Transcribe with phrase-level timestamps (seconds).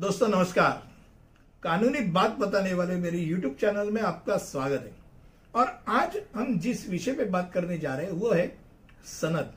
[0.00, 0.92] दोस्तों, नमस्कार।
[1.62, 4.92] कानूनी बात बताने वाले मेरे YouTube चैनल में आपका स्वागत है।
[5.54, 8.58] और आज हम जिस विषय पे बात करने जा रहे हैं, वो है
[9.04, 9.52] सनद।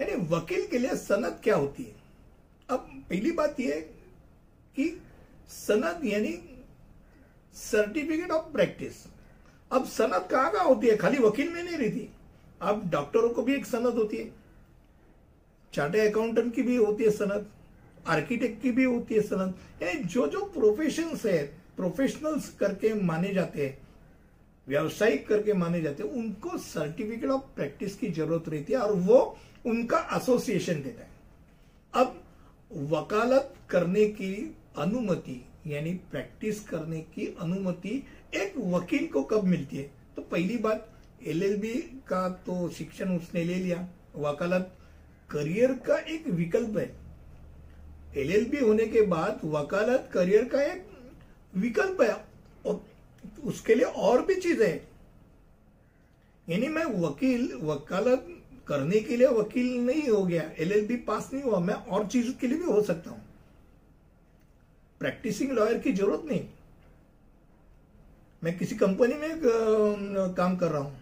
[0.00, 1.92] यानी वकील के लिए सनद क्या होती है?
[2.70, 3.80] अब पहली बात यह
[4.76, 5.02] कि
[5.48, 6.60] सनद यानी
[7.54, 9.04] सर्टिफिकेट ऑफ़ प्रैक्टिस
[9.72, 10.96] अब सनद कहाँ कहाँ होती है?
[10.96, 12.08] खाली वकील में नहीं रहती।
[12.62, 14.30] अब डॉक्टरों को भी एक सनद होती है।
[15.72, 17.46] चार्टेड अकाउंटेंट की भी होती है सनद।
[18.06, 21.42] आर्किटेक्ट की भी होती है सनद। यानी जो जो प्रोफेशन है
[21.76, 23.78] प्रोफेशनल्स करके माने जाते हैं,
[24.68, 29.38] व्यावसायिक करके माने जाते हैं, उनको सर्टिफिकेट ऑफ़ प्रैक्टिस की ज़रूरत रहती है और वो
[29.66, 31.10] उनका एसोसिएशन देता है।
[31.94, 32.22] अब
[32.72, 39.90] वकालत करने की अनुमति, यानी प्रैक्टिस करने की अनुमति एक वकील को कब मिलती है?
[40.16, 40.88] तो पहली बात,
[41.26, 41.74] एलएलबी
[42.08, 44.76] का तो शिक्षण उसने ले लिया। वकालत
[45.30, 47.09] करियर का एक विकल्प है।
[48.16, 50.86] एलएलबी होने के बाद वकालत, करियर का एक
[51.54, 52.24] विकल्प है।
[52.66, 52.84] और
[53.44, 60.24] उसके लिए और भी चीज़। यानी मैं वकील, वकालत करने के लिए वकील नहीं हो
[60.24, 63.22] गया। एलएलबी पास नहीं हुआ। मैं और चीज़ के लिए भी हो सकता हूँ।
[65.00, 66.48] प्रैक्टिसिंग लॉयर की ज़रूरत नहीं।
[68.44, 69.40] मैं किसी कंपनी में
[70.34, 71.00] काम कर रहा हूँ।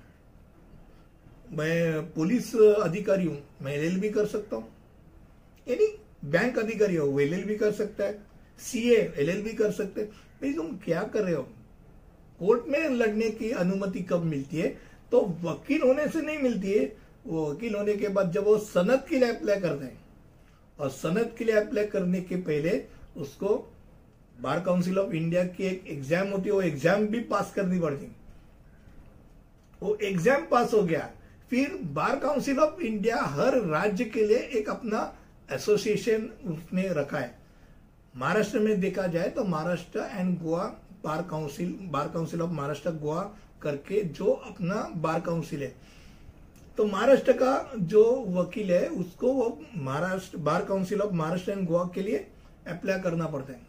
[1.52, 4.68] मैं पुलिस अधिकारी हूँ। मैं एलएलबी कर सकता हूँ।
[5.68, 8.18] यानी बैंक अधिकारी हो, वो एल कर सकता है
[8.60, 11.42] सीए एल कर सकते हैं। भाई, तुम क्या कर रहे हो?
[12.40, 14.68] कोर्ट में लड़ने की अनुमति कब मिलती है?
[15.12, 16.84] तो वकील होने से नहीं मिलती है।
[17.26, 19.98] वो वकील होने के बाद जब वो सनद के लिए अप्लाई करते हैं
[20.78, 22.82] और सनद के लिए अप्लाई करने के पहले
[23.18, 23.56] उसको
[24.36, 28.06] बार काउंसिल ऑफ़ इंडिया की एक एग्ज़ाम होती है, वो एग्ज़ाम भी पास करनी पड़ती
[29.82, 31.10] वो एग्ज़ाम पास हो गया,
[31.50, 35.00] फिर बार काउंसिल ऑफ़ इंडिया हर राज्य के लिए एक अपना
[35.48, 37.34] एसोसिएशन उसने रखा है।
[38.14, 40.64] महाराष्ट्र में देखा जाए तो Maharashtra and Goa
[41.04, 43.22] bar council bar council of Maharashtra, Goa
[43.62, 45.72] करके जो अपना बार काउंसिल है।
[46.78, 51.84] तो महाराष्ट्र का जो वकील है, उसको वो Maharashtra bar council of Maharashtra and Goa
[51.94, 52.26] के लिए
[52.68, 53.66] अप्लाई करना पड़ता है।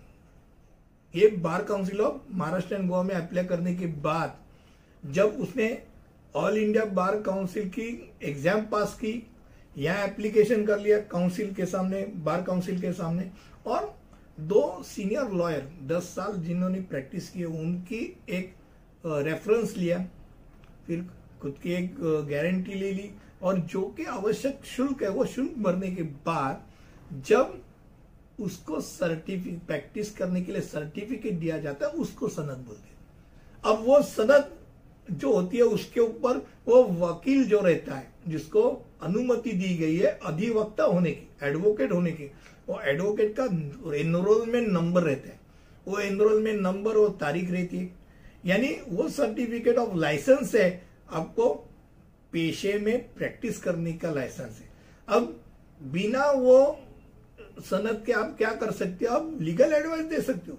[1.13, 4.37] ये bar council of Maharashtra and Goa में अप्लाई करने के बाद
[5.03, 5.77] जब उसने
[6.35, 7.87] ऑल इंडिया बार काउंसिल की
[8.23, 9.13] एग्ज़ाम पास की
[9.79, 13.29] यहाँ एप्लीकेशन कर लिया काउंसिल के सामने बार काउंसिल के सामने।
[13.65, 13.95] और
[14.39, 18.53] दो सीनियर लॉयर दस साल जिन्होंने प्रैक्टिस की उनकी एक
[19.05, 19.97] रेफरेंस लिया।
[20.87, 21.05] फिर
[21.41, 21.95] खुद की एक
[22.29, 23.09] गारंटी ले ली।
[23.41, 27.61] और जो कि आवश्यक शुल्क है, वो शुल्क भरने के बाद जब
[28.39, 34.01] उसको सर्टिफिकेट प्रैक्टिस करने के लिए सर्टिफिकेट दिया जाता है, उसको सनद बोलते अब वो
[34.01, 34.51] सनद
[35.11, 36.37] जो होती है उसके ऊपर
[36.67, 42.11] वो वकील जो रहता है, जिसको अनुमति दी गई है अधिवक्ता होने की एडवोकेट होने
[42.11, 42.31] की,
[42.69, 43.43] वो एडवोकेट का
[43.95, 45.39] एनरोलमेंट नंबर रहता है।
[45.87, 47.95] वो एनरोलमेंट नंबर और तारीख रहती है।
[48.45, 51.49] यानी वो सर्टिफिकेट ऑफ़ लाइसेंस है, आपको
[52.31, 54.69] पेशे में प्रैक्टिस करने का लाइसेंस है।
[55.07, 55.41] अब
[55.81, 56.79] बिना वो
[57.59, 59.15] सनद के आप क्या कर सकते हो?
[59.15, 60.57] आप लीगल एडवाइस दे सकते हो।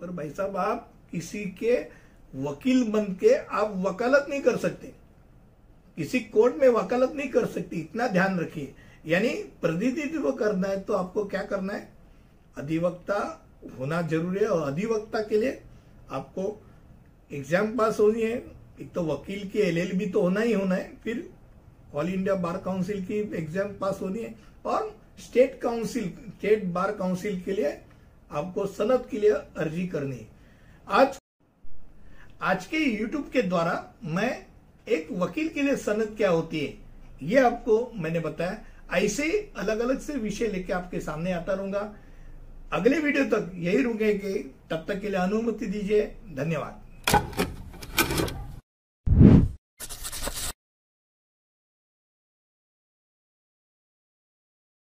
[0.00, 1.76] पर भाई साहब, आप किसी के
[2.36, 4.92] वकील बन के आप वकालत नहीं कर सकते।
[5.98, 8.74] किसी कोर्ट में वकालत नहीं कर सकते, इतना ध्यान रखिए।
[9.06, 9.28] यानी
[9.62, 11.88] प्रतिनिधित्व करना है तो आपको क्या करना है?
[12.56, 13.18] अधिवक्ता
[13.78, 15.60] होना ज़रूरी है और अधिवक्ता के लिए
[16.10, 16.44] आपको
[17.30, 18.36] एग्ज़ाम पास होनी है।
[18.80, 21.28] एक तो वकील की एलएलबी तो होना ही होना है, फिर
[21.94, 27.40] ऑल इंडिया बार काउंसिल की एग्ज़ाम पास होनी है और state council, state bar council
[27.40, 27.78] के लिए
[28.30, 30.28] आपको सनद के लिए अर्जी करनी है।
[30.88, 31.18] आज
[32.40, 33.72] आज के यूट्यूब के द्वारा
[34.04, 34.30] मैं
[34.86, 36.72] एक वकील के लिए सनद क्या होती है,
[37.22, 39.28] ये आपको मैंने बताया। ऐसे
[39.58, 41.80] अलग अलग से विषय लेके आपके सामने आता रहूँगा।
[42.72, 44.34] अगले वीडियो तक यही रुकेंगे
[44.70, 46.02] तब तक के लिए अनुमति दीजिए।
[46.34, 47.49] धन्यवाद।